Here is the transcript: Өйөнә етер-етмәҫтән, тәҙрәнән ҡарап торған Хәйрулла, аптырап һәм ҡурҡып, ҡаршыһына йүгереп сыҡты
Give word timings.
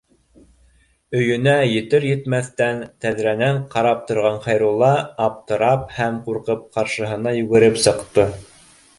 Өйөнә 1.17 1.51
етер-етмәҫтән, 1.71 2.79
тәҙрәнән 3.05 3.59
ҡарап 3.75 4.01
торған 4.11 4.39
Хәйрулла, 4.45 4.89
аптырап 5.25 5.83
һәм 5.99 6.17
ҡурҡып, 6.29 6.63
ҡаршыһына 6.79 7.35
йүгереп 7.43 7.77
сыҡты 7.85 8.27